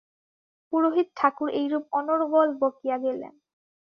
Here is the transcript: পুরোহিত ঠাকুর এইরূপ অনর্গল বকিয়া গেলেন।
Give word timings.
পুরোহিত 0.73 1.07
ঠাকুর 1.17 1.49
এইরূপ 1.51 1.83
অনর্গল 1.91 2.47
বকিয়া 2.61 2.97
গেলেন। 2.97 3.33